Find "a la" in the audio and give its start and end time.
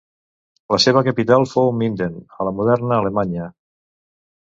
2.39-2.57